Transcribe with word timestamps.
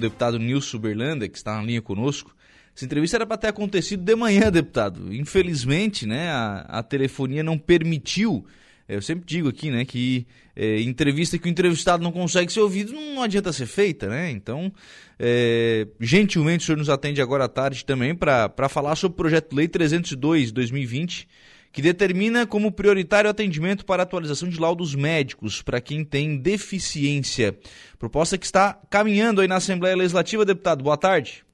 deputado 0.00 0.38
Nilson 0.38 0.78
Berlanda, 0.78 1.28
que 1.28 1.36
está 1.36 1.56
na 1.56 1.62
linha 1.64 1.82
conosco. 1.82 2.32
Essa 2.72 2.84
entrevista 2.84 3.16
era 3.16 3.26
para 3.26 3.36
ter 3.36 3.48
acontecido 3.48 4.04
de 4.04 4.14
manhã, 4.14 4.48
deputado. 4.48 5.12
Infelizmente, 5.12 6.06
né, 6.06 6.30
a, 6.30 6.60
a 6.68 6.82
telefonia 6.84 7.42
não 7.42 7.58
permitiu. 7.58 8.46
É, 8.88 8.94
eu 8.94 9.02
sempre 9.02 9.24
digo 9.26 9.48
aqui, 9.48 9.72
né, 9.72 9.84
que 9.84 10.24
é, 10.54 10.80
entrevista 10.82 11.36
que 11.36 11.48
o 11.48 11.50
entrevistado 11.50 12.00
não 12.00 12.12
consegue 12.12 12.52
ser 12.52 12.60
ouvido 12.60 12.92
não 12.92 13.24
adianta 13.24 13.52
ser 13.52 13.66
feita, 13.66 14.06
né? 14.06 14.30
Então, 14.30 14.72
é, 15.18 15.88
gentilmente 15.98 16.62
o 16.62 16.66
senhor 16.66 16.78
nos 16.78 16.88
atende 16.88 17.20
agora 17.20 17.46
à 17.46 17.48
tarde 17.48 17.84
também 17.84 18.14
para 18.14 18.68
falar 18.68 18.94
sobre 18.94 19.14
o 19.14 19.16
projeto 19.16 19.52
Lei 19.52 19.66
302 19.66 20.52
2020 20.52 21.26
que 21.72 21.82
determina 21.82 22.46
como 22.46 22.72
prioritário 22.72 23.30
atendimento 23.30 23.84
para 23.84 24.02
atualização 24.02 24.48
de 24.48 24.60
laudos 24.60 24.94
médicos 24.94 25.62
para 25.62 25.80
quem 25.80 26.04
tem 26.04 26.36
deficiência. 26.36 27.58
Proposta 27.98 28.38
que 28.38 28.46
está 28.46 28.78
caminhando 28.90 29.40
aí 29.40 29.48
na 29.48 29.56
Assembleia 29.56 29.96
Legislativa, 29.96 30.44
deputado. 30.44 30.82
Boa 30.82 30.96
tarde. 30.96 31.44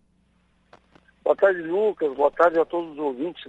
Boa 1.22 1.36
tarde, 1.36 1.62
Lucas. 1.62 2.12
Boa 2.14 2.30
tarde 2.30 2.58
a 2.58 2.64
todos 2.64 2.92
os 2.92 2.98
ouvintes 2.98 3.44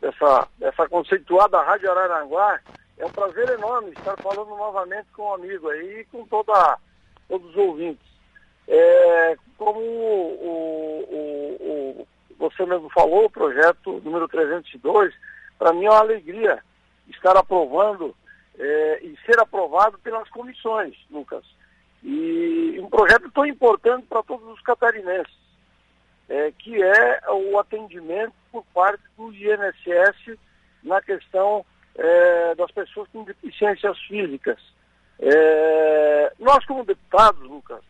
dessa, 0.00 0.48
dessa 0.58 0.88
conceituada 0.88 1.62
Rádio 1.62 1.90
Araranguá. 1.90 2.60
É 2.96 3.04
um 3.04 3.10
prazer 3.10 3.48
enorme 3.50 3.90
estar 3.90 4.16
falando 4.22 4.50
novamente 4.50 5.06
com 5.12 5.22
um 5.24 5.34
amigo 5.34 5.68
aí 5.68 6.00
e 6.00 6.04
com 6.04 6.24
toda, 6.26 6.78
todos 7.28 7.50
os 7.50 7.56
ouvintes. 7.56 8.06
É, 8.68 9.36
como 9.58 9.80
o, 9.80 11.04
o, 11.10 12.00
o, 12.00 12.08
você 12.38 12.64
mesmo 12.64 12.88
falou, 12.90 13.24
o 13.24 13.30
projeto 13.30 14.00
número 14.04 14.28
302 14.28 15.12
para 15.58 15.72
mim 15.72 15.86
é 15.86 15.90
uma 15.90 16.00
alegria 16.00 16.62
estar 17.08 17.36
aprovando 17.36 18.14
é, 18.58 19.00
e 19.02 19.16
ser 19.26 19.38
aprovado 19.40 19.98
pelas 19.98 20.28
comissões, 20.30 20.94
Lucas. 21.10 21.44
E 22.02 22.78
um 22.80 22.88
projeto 22.88 23.30
tão 23.30 23.46
importante 23.46 24.06
para 24.06 24.22
todos 24.22 24.46
os 24.48 24.60
catarinenses, 24.60 25.34
é, 26.28 26.52
que 26.52 26.82
é 26.82 27.20
o 27.30 27.58
atendimento 27.58 28.34
por 28.52 28.64
parte 28.74 29.02
do 29.16 29.32
INSS 29.32 30.38
na 30.82 31.00
questão 31.00 31.64
é, 31.94 32.54
das 32.54 32.70
pessoas 32.70 33.08
com 33.08 33.24
deficiências 33.24 33.98
físicas. 34.00 34.60
É, 35.18 36.32
nós, 36.38 36.64
como 36.66 36.84
deputados, 36.84 37.40
Lucas, 37.42 37.80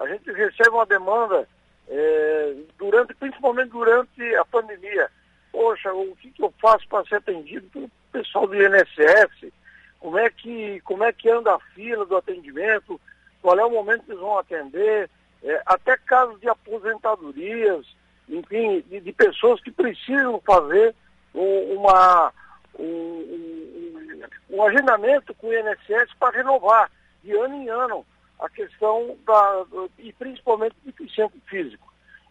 a 0.00 0.06
gente 0.06 0.30
recebe 0.32 0.70
uma 0.70 0.86
demanda 0.86 1.48
é, 1.88 2.54
durante, 2.78 3.14
principalmente 3.14 3.70
durante 3.70 4.22
a 4.36 4.44
pandemia, 4.44 5.10
poxa, 5.52 5.92
o 5.92 6.14
que, 6.16 6.30
que 6.30 6.42
eu 6.42 6.52
faço 6.60 6.86
para 6.88 7.04
ser 7.06 7.16
atendido 7.16 7.68
pelo 7.70 7.90
pessoal 8.12 8.46
do 8.46 8.54
INSS? 8.54 9.52
Como 10.00 10.18
é, 10.18 10.30
que, 10.30 10.80
como 10.82 11.04
é 11.04 11.12
que 11.12 11.28
anda 11.28 11.54
a 11.54 11.60
fila 11.74 12.06
do 12.06 12.16
atendimento? 12.16 13.00
Qual 13.42 13.58
é 13.58 13.64
o 13.64 13.70
momento 13.70 14.04
que 14.04 14.12
eles 14.12 14.20
vão 14.20 14.38
atender? 14.38 15.10
É, 15.42 15.62
até 15.66 15.96
casos 15.96 16.40
de 16.40 16.48
aposentadorias, 16.48 17.86
enfim, 18.28 18.84
de, 18.88 19.00
de 19.00 19.12
pessoas 19.12 19.60
que 19.60 19.70
precisam 19.70 20.40
fazer 20.44 20.94
um, 21.34 21.74
uma, 21.74 22.32
um, 22.78 22.84
um, 22.84 24.22
um 24.50 24.62
agendamento 24.62 25.34
com 25.34 25.48
o 25.48 25.52
INSS 25.52 26.12
para 26.18 26.36
renovar 26.36 26.90
de 27.22 27.32
ano 27.32 27.54
em 27.54 27.68
ano 27.68 28.04
a 28.38 28.48
questão 28.48 29.16
da, 29.26 29.64
e 29.98 30.12
principalmente 30.12 30.76
do 30.82 30.92
deficiente 30.92 31.40
físico. 31.46 31.87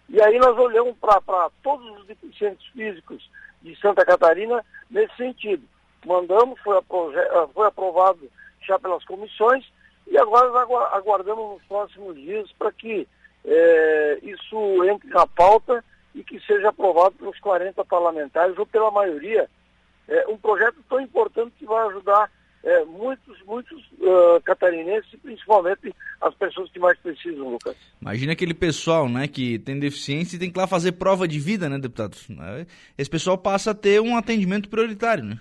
E 0.10 0.22
aí 0.22 0.40
nós 0.40 0.58
olhamos 0.58 0.96
para 0.98 1.50
todos 1.62 2.00
os 2.00 2.06
deficientes 2.06 2.66
físicos 2.68 3.30
de 3.62 3.76
Santa 3.80 4.06
Catarina 4.06 4.64
nesse 4.90 5.16
sentido. 5.16 5.64
Mandamos, 6.06 6.60
foi, 6.62 6.78
ah, 6.78 7.48
foi 7.54 7.68
aprovado 7.68 8.30
já 8.62 8.80
pelas 8.80 9.04
comissões 9.06 9.66
e 10.08 10.18
agora 10.18 10.48
aguardamos 10.94 11.56
nos 11.56 11.64
próximos 11.64 12.16
dias 12.16 12.50
para 12.58 12.72
que 12.72 13.08
é, 13.44 14.20
isso 14.24 14.84
entre 14.86 15.10
na 15.10 15.28
pauta 15.28 15.84
e 16.16 16.24
que 16.24 16.40
seja 16.42 16.70
aprovado 16.70 17.16
pelos 17.16 17.40
40 17.40 17.84
parlamentares 17.86 18.58
ou 18.58 18.66
pela 18.66 18.90
maioria. 18.92 19.50
É 20.08 20.28
um 20.28 20.38
projeto 20.38 20.78
tão 20.90 21.02
importante 21.02 21.54
que 21.60 21.66
vai 21.66 21.88
ajudar 21.88 22.32
é, 22.64 22.86
muitos, 22.86 23.42
muitos 23.44 23.78
uh, 24.00 24.42
catarinenses, 24.44 25.07
principalmente 25.38 25.96
as 26.20 26.34
pessoas 26.34 26.70
que 26.72 26.80
mais 26.80 26.98
precisam, 27.00 27.50
Lucas. 27.50 27.76
Imagina 28.02 28.34
aquele 28.34 28.54
pessoal, 28.54 29.08
né, 29.08 29.28
que 29.28 29.60
tem 29.60 29.80
deficiência 29.80 30.36
e 30.36 30.40
tem 30.40 30.52
que 30.52 30.58
lá 30.58 30.66
fazer 30.66 30.94
prova 30.94 31.28
de 31.28 31.40
vida, 31.40 31.70
né, 31.70 31.78
deputado? 31.78 32.18
Esse 32.98 33.10
pessoal 33.10 33.38
passa 33.38 33.72
a 33.72 33.76
ter 33.76 34.02
um 34.02 34.18
atendimento 34.18 34.70
prioritário, 34.70 35.24
né? 35.24 35.40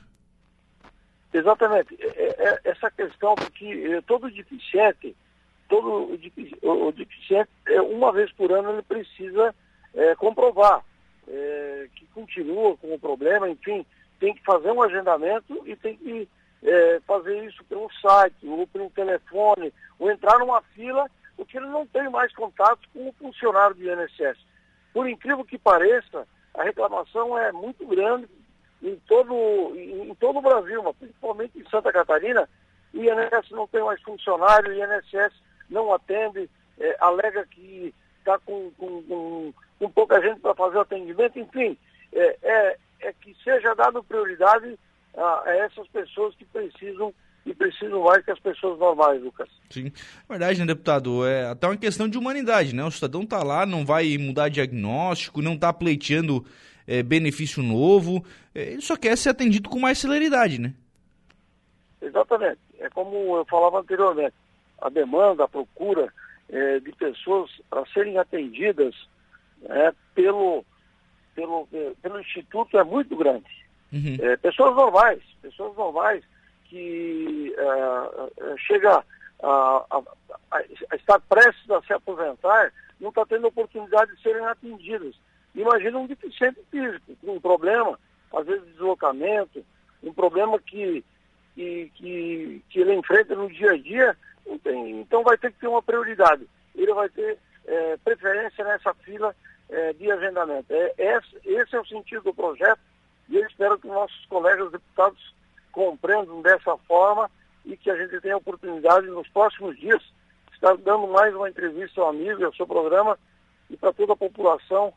Exatamente. 1.32 1.96
É, 2.00 2.06
é, 2.06 2.50
é 2.50 2.60
essa 2.64 2.90
questão, 2.90 3.34
porque 3.34 3.66
eh, 3.66 4.00
todo 4.06 4.30
deficiente, 4.30 5.14
todo 5.68 6.12
o 6.62 6.92
deficiente, 6.92 7.50
é, 7.66 7.80
uma 7.80 8.12
vez 8.12 8.30
por 8.32 8.52
ano, 8.52 8.70
ele 8.70 8.82
precisa 8.82 9.54
é, 9.94 10.14
comprovar 10.14 10.82
é, 11.28 11.88
que 11.94 12.06
continua 12.06 12.76
com 12.76 12.94
o 12.94 12.98
problema, 12.98 13.48
enfim, 13.48 13.84
tem 14.20 14.34
que 14.34 14.42
fazer 14.44 14.70
um 14.70 14.82
agendamento 14.82 15.62
e 15.66 15.74
tem 15.76 15.96
que 15.96 16.28
é, 16.66 17.00
fazer 17.06 17.44
isso 17.44 17.64
pelo 17.64 17.88
site, 18.02 18.46
ou 18.46 18.66
pelo 18.66 18.90
telefone, 18.90 19.72
ou 19.98 20.10
entrar 20.10 20.38
numa 20.38 20.60
fila, 20.74 21.08
porque 21.36 21.56
ele 21.56 21.66
não 21.66 21.86
tem 21.86 22.10
mais 22.10 22.34
contato 22.34 22.80
com 22.92 23.08
o 23.08 23.12
funcionário 23.12 23.76
do 23.76 23.84
INSS. 23.84 24.36
Por 24.92 25.08
incrível 25.08 25.44
que 25.44 25.56
pareça, 25.56 26.26
a 26.54 26.64
reclamação 26.64 27.38
é 27.38 27.52
muito 27.52 27.86
grande 27.86 28.28
em 28.82 28.96
todo, 29.06 29.34
em, 29.76 30.10
em 30.10 30.14
todo 30.16 30.38
o 30.38 30.42
Brasil, 30.42 30.82
mas 30.82 30.96
principalmente 30.96 31.58
em 31.58 31.68
Santa 31.70 31.92
Catarina. 31.92 32.48
O 32.92 32.98
INSS 32.98 33.50
não 33.50 33.68
tem 33.68 33.82
mais 33.82 34.02
funcionário, 34.02 34.70
o 34.70 34.74
INSS 34.74 35.34
não 35.70 35.92
atende, 35.92 36.50
é, 36.78 36.96
alega 36.98 37.46
que 37.46 37.94
está 38.18 38.38
com, 38.40 38.70
com, 38.72 39.02
com, 39.02 39.54
com, 39.78 39.90
pouca 39.90 40.20
gente 40.20 40.40
para 40.40 40.54
fazer 40.54 40.78
o 40.78 40.80
atendimento, 40.80 41.38
enfim, 41.38 41.76
é, 42.12 42.38
é, 42.42 42.76
é 43.00 43.12
que 43.12 43.36
seja 43.44 43.74
dado 43.74 44.02
prioridade 44.02 44.78
a, 45.16 45.42
a 45.44 45.56
essas 45.56 45.86
pessoas 45.88 46.34
que 46.34 46.44
precisam 46.44 47.12
e 47.44 47.54
precisam 47.54 48.02
mais 48.02 48.24
que 48.24 48.32
as 48.32 48.40
pessoas 48.40 48.78
normais, 48.78 49.22
Lucas. 49.22 49.48
Sim, 49.70 49.92
verdade, 50.28 50.58
né, 50.58 50.66
deputado? 50.66 51.24
É 51.24 51.46
até 51.46 51.66
uma 51.66 51.76
questão 51.76 52.08
de 52.08 52.18
humanidade, 52.18 52.74
né? 52.74 52.84
O 52.84 52.90
cidadão 52.90 53.24
tá 53.24 53.42
lá, 53.42 53.64
não 53.64 53.86
vai 53.86 54.18
mudar 54.18 54.48
diagnóstico, 54.48 55.40
não 55.40 55.56
tá 55.56 55.72
pleiteando 55.72 56.44
é, 56.86 57.02
benefício 57.04 57.62
novo, 57.62 58.24
é, 58.54 58.72
ele 58.72 58.80
só 58.80 58.96
quer 58.96 59.16
ser 59.16 59.30
atendido 59.30 59.68
com 59.68 59.78
mais 59.78 59.98
celeridade, 59.98 60.60
né? 60.60 60.74
Exatamente. 62.00 62.58
É 62.78 62.88
como 62.90 63.36
eu 63.36 63.44
falava 63.46 63.80
anteriormente, 63.80 64.34
a 64.80 64.88
demanda, 64.88 65.44
a 65.44 65.48
procura 65.48 66.12
é, 66.48 66.80
de 66.80 66.92
pessoas 66.92 67.50
para 67.70 67.86
serem 67.86 68.18
atendidas 68.18 68.94
é, 69.64 69.92
pelo, 70.14 70.64
pelo, 71.34 71.68
pelo 72.02 72.20
Instituto 72.20 72.78
é 72.78 72.84
muito 72.84 73.16
grande. 73.16 73.65
Uhum. 73.92 74.16
É, 74.20 74.36
pessoas 74.36 74.74
normais, 74.74 75.22
pessoas 75.40 75.76
normais 75.76 76.24
que 76.64 77.54
uh, 77.58 78.58
chega 78.58 79.04
a, 79.42 79.86
a, 79.90 80.02
a, 80.50 80.96
estar 80.96 81.20
prestes 81.20 81.70
a 81.70 81.80
se 81.82 81.92
aposentar, 81.92 82.72
não 83.00 83.10
está 83.10 83.24
tendo 83.26 83.46
oportunidade 83.46 84.14
de 84.14 84.22
serem 84.22 84.44
atendidas. 84.44 85.14
Imagina 85.54 85.98
um 85.98 86.06
deficiente 86.06 86.60
físico, 86.70 87.16
com 87.24 87.36
um 87.36 87.40
problema, 87.40 87.98
às 88.34 88.46
vezes 88.46 88.64
de 88.64 88.72
deslocamento, 88.72 89.64
um 90.02 90.12
problema 90.12 90.58
que, 90.58 91.04
que, 91.54 91.90
que, 91.94 92.62
que 92.68 92.80
ele 92.80 92.94
enfrenta 92.94 93.34
no 93.34 93.48
dia 93.48 93.72
a 93.72 93.76
dia, 93.76 94.16
tem, 94.62 95.00
então 95.00 95.22
vai 95.22 95.38
ter 95.38 95.52
que 95.52 95.58
ter 95.58 95.68
uma 95.68 95.82
prioridade. 95.82 96.46
Ele 96.74 96.92
vai 96.92 97.08
ter 97.08 97.38
é, 97.66 97.96
preferência 97.98 98.64
nessa 98.64 98.92
fila 98.94 99.34
é, 99.68 99.92
de 99.94 100.10
agendamento. 100.10 100.66
É, 100.70 100.94
esse, 100.98 101.48
esse 101.48 101.74
é 101.74 101.80
o 101.80 101.86
sentido 101.86 102.22
do 102.24 102.34
projeto 102.34 102.80
e 103.28 103.36
eu 103.36 103.46
espero 103.46 103.78
que 103.78 103.88
nossos 103.88 104.24
colegas 104.26 104.70
deputados 104.70 105.34
compreendam 105.72 106.40
dessa 106.42 106.76
forma 106.88 107.30
e 107.64 107.76
que 107.76 107.90
a 107.90 107.96
gente 107.96 108.20
tenha 108.20 108.34
a 108.34 108.38
oportunidade 108.38 109.06
nos 109.08 109.28
próximos 109.28 109.78
dias 109.78 110.02
estar 110.52 110.76
dando 110.78 111.06
mais 111.08 111.34
uma 111.34 111.48
entrevista 111.48 112.00
ao 112.00 112.08
amigo 112.08 112.40
e 112.40 112.44
ao 112.44 112.54
seu 112.54 112.66
programa 112.66 113.18
e 113.68 113.76
para 113.76 113.92
toda 113.92 114.12
a 114.12 114.16
população 114.16 114.92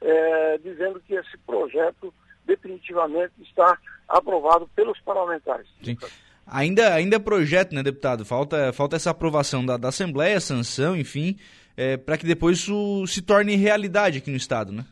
é, 0.00 0.58
dizendo 0.58 1.00
que 1.00 1.14
esse 1.14 1.36
projeto 1.46 2.12
definitivamente 2.44 3.34
está 3.40 3.78
aprovado 4.08 4.68
pelos 4.74 4.98
parlamentares. 5.00 5.66
Sim. 5.82 5.96
Ainda, 6.46 6.94
ainda 6.94 7.16
é 7.16 7.18
projeto, 7.18 7.74
né, 7.74 7.82
deputado? 7.82 8.24
Falta, 8.24 8.72
falta 8.72 8.96
essa 8.96 9.10
aprovação 9.10 9.64
da, 9.64 9.76
da 9.76 9.88
Assembleia, 9.88 10.40
sanção, 10.40 10.96
enfim, 10.96 11.38
é, 11.76 11.96
para 11.96 12.18
que 12.18 12.26
depois 12.26 12.58
isso 12.58 13.06
se 13.06 13.22
torne 13.22 13.54
realidade 13.56 14.18
aqui 14.18 14.30
no 14.30 14.36
Estado, 14.36 14.72
né? 14.72 14.84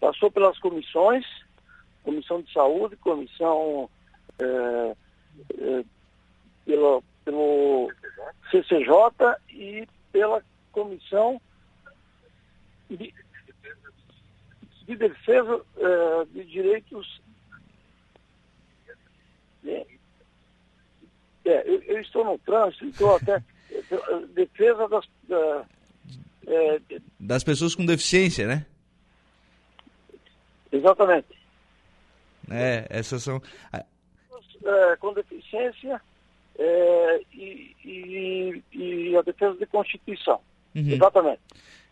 Passou 0.00 0.30
pelas 0.30 0.58
comissões, 0.58 1.24
comissão 2.04 2.40
de 2.40 2.52
saúde, 2.52 2.96
comissão 2.96 3.90
é, 4.38 4.96
é, 5.58 5.84
pelo, 6.64 7.02
pelo 7.24 7.92
CCJ 8.50 9.36
e 9.50 9.88
pela 10.12 10.42
comissão 10.72 11.40
de, 12.88 13.12
de 14.86 14.96
defesa 14.96 15.60
é, 15.76 16.24
de 16.26 16.44
direitos. 16.44 17.20
É, 19.66 19.86
eu, 21.44 21.82
eu, 21.82 22.00
estou 22.00 22.24
no 22.24 22.38
trânsito, 22.38 22.86
estou 22.86 23.16
até 23.16 23.42
defesa 24.34 24.88
das, 24.88 25.04
é, 26.46 26.82
das 27.18 27.42
pessoas 27.42 27.74
com 27.74 27.84
deficiência, 27.84 28.46
né? 28.46 28.66
Exatamente. 30.72 31.26
É, 32.50 32.86
essas 32.90 33.22
são. 33.22 33.40
É, 33.72 34.96
com 34.96 35.12
deficiência 35.14 36.00
é, 36.58 37.20
e, 37.32 37.76
e, 37.84 38.62
e, 38.72 39.16
a 39.16 39.22
defesa 39.22 39.54
da 39.58 39.66
Constituição. 39.66 40.40
Uhum. 40.74 40.90
Exatamente. 40.90 41.40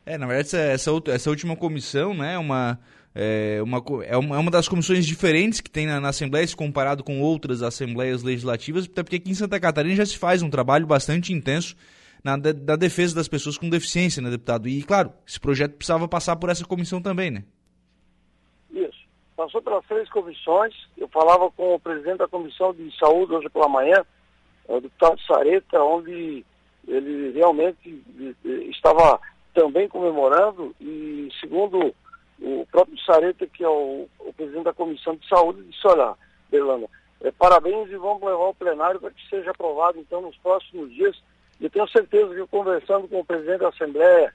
É, 0.04 0.18
na 0.18 0.26
verdade, 0.26 0.48
essa, 0.48 0.58
essa, 0.58 0.90
essa 1.08 1.30
última 1.30 1.56
comissão, 1.56 2.14
né, 2.14 2.36
uma, 2.38 2.78
é, 3.14 3.60
uma, 3.62 3.82
é 4.04 4.16
uma, 4.16 4.36
é 4.36 4.38
uma 4.38 4.50
das 4.50 4.68
comissões 4.68 5.06
diferentes 5.06 5.60
que 5.60 5.70
tem 5.70 5.86
na, 5.86 6.00
na, 6.00 6.08
Assembleia, 6.08 6.46
se 6.46 6.56
comparado 6.56 7.02
com 7.02 7.20
outras 7.20 7.62
Assembleias 7.62 8.22
Legislativas, 8.22 8.84
até 8.84 9.02
porque 9.02 9.16
aqui 9.16 9.30
em 9.30 9.34
Santa 9.34 9.58
Catarina 9.58 9.96
já 9.96 10.06
se 10.06 10.18
faz 10.18 10.42
um 10.42 10.50
trabalho 10.50 10.86
bastante 10.86 11.32
intenso 11.32 11.76
na 12.22 12.36
de, 12.36 12.52
da 12.52 12.76
defesa 12.76 13.14
das 13.14 13.28
pessoas 13.28 13.56
com 13.56 13.68
deficiência, 13.68 14.20
né, 14.20 14.30
deputado? 14.30 14.68
E, 14.68 14.82
claro, 14.82 15.12
esse 15.26 15.40
projeto 15.40 15.74
precisava 15.74 16.08
passar 16.08 16.36
por 16.36 16.50
essa 16.50 16.64
comissão 16.64 17.00
também, 17.00 17.30
né? 17.30 17.44
Passou 19.36 19.60
pelas 19.60 19.84
três 19.86 20.08
comissões. 20.08 20.74
Eu 20.96 21.08
falava 21.08 21.50
com 21.50 21.74
o 21.74 21.80
presidente 21.80 22.18
da 22.18 22.28
Comissão 22.28 22.72
de 22.72 22.96
Saúde 22.96 23.34
hoje 23.34 23.48
pela 23.50 23.68
manhã, 23.68 24.04
o 24.66 24.80
deputado 24.80 25.20
Sareta, 25.20 25.82
onde 25.82 26.44
ele 26.88 27.32
realmente 27.32 28.02
estava 28.70 29.20
também 29.52 29.88
comemorando 29.88 30.74
e, 30.80 31.28
segundo 31.40 31.94
o 32.40 32.66
próprio 32.70 32.98
Sareta, 33.00 33.46
que 33.46 33.62
é 33.62 33.68
o, 33.68 34.08
o 34.20 34.32
presidente 34.32 34.64
da 34.64 34.72
Comissão 34.72 35.16
de 35.16 35.28
Saúde, 35.28 35.62
disse, 35.64 35.86
olha, 35.86 36.14
Berlana, 36.50 36.86
é, 37.20 37.30
parabéns 37.30 37.88
e 37.90 37.96
vamos 37.96 38.22
levar 38.22 38.44
ao 38.44 38.54
plenário 38.54 39.00
para 39.00 39.10
que 39.10 39.28
seja 39.28 39.50
aprovado, 39.50 39.98
então, 39.98 40.20
nos 40.20 40.36
próximos 40.38 40.92
dias. 40.92 41.16
E 41.60 41.68
tenho 41.68 41.88
certeza 41.88 42.34
que, 42.34 42.46
conversando 42.48 43.08
com 43.08 43.20
o 43.20 43.24
presidente 43.24 43.60
da 43.60 43.68
Assembleia, 43.68 44.34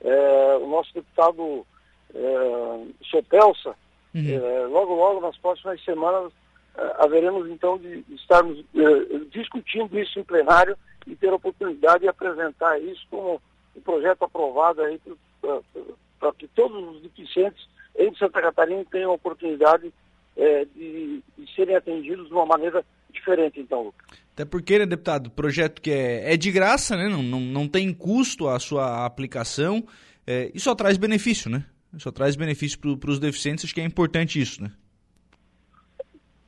é, 0.00 0.58
o 0.60 0.66
nosso 0.68 0.94
deputado 0.94 1.66
é, 2.14 2.86
Sopelsa, 3.10 3.74
uhum. 4.14 4.28
é, 4.28 4.66
logo, 4.66 4.94
logo, 4.94 5.20
nas 5.20 5.36
próximas 5.38 5.82
semanas, 5.84 6.32
é, 6.76 6.96
haveremos, 6.98 7.48
então, 7.50 7.78
de, 7.78 8.04
estarmos 8.14 8.58
é, 8.74 9.18
discutindo 9.30 9.98
isso 9.98 10.18
em 10.18 10.24
plenário 10.24 10.76
e 11.06 11.16
ter 11.16 11.28
a 11.28 11.36
oportunidade 11.36 12.00
de 12.00 12.08
apresentar 12.08 12.80
isso 12.80 13.06
como 13.10 13.40
um 13.76 13.80
projeto 13.80 14.24
aprovado 14.24 14.82
aí 14.82 15.00
para 15.40 16.32
que 16.32 16.46
todos 16.48 16.96
os 16.96 17.02
deficientes 17.02 17.66
em 17.98 18.14
Santa 18.16 18.40
Catarina 18.40 18.84
tenham 18.90 19.10
a 19.10 19.14
oportunidade 19.14 19.92
é, 20.36 20.64
de, 20.64 21.22
de, 21.36 21.54
serem 21.54 21.76
atendidos 21.76 22.28
de 22.28 22.32
uma 22.32 22.46
maneira 22.46 22.84
diferente, 23.12 23.60
então, 23.60 23.84
Lucas. 23.84 24.06
Até 24.32 24.44
porque, 24.44 24.78
né, 24.78 24.86
deputado, 24.86 25.30
projeto 25.30 25.80
que 25.82 25.90
é, 25.90 26.32
é 26.32 26.36
de 26.36 26.50
graça, 26.50 26.96
né, 26.96 27.08
não, 27.08 27.22
não, 27.22 27.40
não 27.40 27.68
tem 27.68 27.92
custo 27.92 28.48
a 28.48 28.58
sua 28.58 29.04
aplicação 29.04 29.84
é, 30.26 30.50
e 30.54 30.60
só 30.60 30.74
traz 30.74 30.96
benefício, 30.96 31.50
né? 31.50 31.64
Só 31.98 32.10
traz 32.10 32.36
benefício 32.36 32.78
para 32.78 33.10
os 33.10 33.18
deficientes, 33.18 33.64
acho 33.64 33.74
que 33.74 33.80
é 33.80 33.84
importante 33.84 34.40
isso, 34.40 34.62
né? 34.62 34.70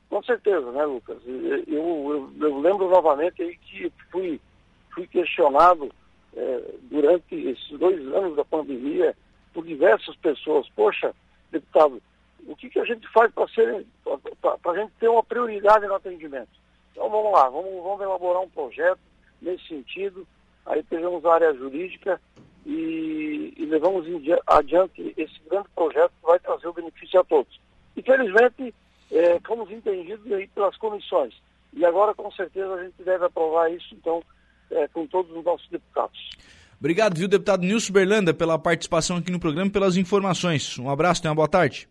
Com 0.09 0.21
certeza, 0.23 0.71
né, 0.71 0.85
Lucas? 0.85 1.17
Eu, 1.25 1.63
eu, 1.67 2.33
eu 2.39 2.59
lembro 2.59 2.89
novamente 2.89 3.41
aí 3.41 3.57
que 3.57 3.91
fui, 4.11 4.39
fui 4.93 5.07
questionado 5.07 5.91
é, 6.35 6.73
durante 6.83 7.35
esses 7.35 7.79
dois 7.79 7.99
anos 8.13 8.35
da 8.35 8.45
pandemia 8.45 9.15
por 9.53 9.65
diversas 9.65 10.15
pessoas. 10.17 10.69
Poxa, 10.75 11.13
deputado, 11.51 12.01
o 12.45 12.55
que, 12.55 12.69
que 12.69 12.79
a 12.79 12.85
gente 12.85 13.07
faz 13.09 13.31
para 13.33 13.45
a 13.45 14.75
gente 14.77 14.93
ter 14.99 15.07
uma 15.07 15.23
prioridade 15.23 15.87
no 15.87 15.95
atendimento? 15.95 16.49
Então 16.91 17.09
vamos 17.09 17.31
lá, 17.31 17.49
vamos, 17.49 17.83
vamos 17.83 18.01
elaborar 18.01 18.41
um 18.41 18.49
projeto 18.49 18.99
nesse 19.41 19.67
sentido, 19.67 20.27
aí 20.65 20.83
pegamos 20.83 21.25
a 21.25 21.33
área 21.33 21.53
jurídica 21.53 22.21
e, 22.65 23.53
e 23.57 23.65
levamos 23.65 24.05
adiante 24.47 25.13
esse 25.17 25.39
grande 25.49 25.67
projeto 25.75 26.11
que 26.19 26.25
vai 26.25 26.39
trazer 26.39 26.67
o 26.67 26.73
benefício 26.73 27.19
a 27.19 27.23
todos. 27.23 27.59
Infelizmente, 27.95 28.73
é, 29.11 29.39
fomos 29.45 29.69
entendidos 29.69 30.31
aí 30.31 30.47
pelas 30.47 30.75
comissões. 30.77 31.33
E 31.73 31.85
agora, 31.85 32.13
com 32.13 32.31
certeza, 32.31 32.73
a 32.73 32.83
gente 32.83 33.03
deve 33.03 33.25
aprovar 33.25 33.71
isso, 33.71 33.93
então, 33.93 34.23
é, 34.71 34.87
com 34.87 35.05
todos 35.07 35.35
os 35.35 35.43
nossos 35.43 35.67
deputados. 35.69 36.29
Obrigado, 36.79 37.17
viu, 37.17 37.27
deputado 37.27 37.61
Nilson 37.61 37.93
Berlanda, 37.93 38.33
pela 38.33 38.59
participação 38.59 39.17
aqui 39.17 39.31
no 39.31 39.39
programa 39.39 39.67
e 39.69 39.71
pelas 39.71 39.95
informações. 39.95 40.77
Um 40.77 40.89
abraço, 40.89 41.21
tenha 41.21 41.31
uma 41.31 41.35
boa 41.35 41.47
tarde. 41.47 41.87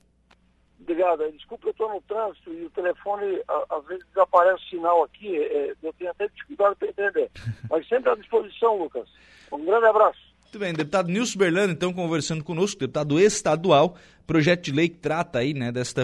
Obrigado. 0.80 1.30
Desculpa, 1.32 1.68
eu 1.68 1.70
estou 1.70 1.88
no 1.88 2.00
trânsito 2.02 2.52
e 2.52 2.64
o 2.66 2.70
telefone, 2.70 3.40
às 3.70 3.84
vezes, 3.86 4.04
desaparece 4.08 4.64
o 4.64 4.68
sinal 4.68 5.04
aqui. 5.04 5.36
É, 5.36 5.74
eu 5.82 5.92
tenho 5.94 6.10
até 6.10 6.28
dificuldade 6.28 6.76
para 6.76 6.88
entender. 6.88 7.30
Mas 7.70 7.88
sempre 7.88 8.10
à 8.10 8.14
disposição, 8.14 8.76
Lucas. 8.76 9.08
Um 9.50 9.64
grande 9.64 9.86
abraço. 9.86 10.31
Muito 10.52 10.60
bem, 10.60 10.74
deputado 10.74 11.08
Nilson 11.08 11.38
Berlanda, 11.38 11.72
então, 11.72 11.94
conversando 11.94 12.44
conosco, 12.44 12.78
deputado 12.78 13.18
estadual, 13.18 13.96
projeto 14.26 14.64
de 14.64 14.72
lei 14.72 14.86
que 14.86 14.98
trata 14.98 15.38
aí, 15.38 15.54
né, 15.54 15.72
desta 15.72 16.00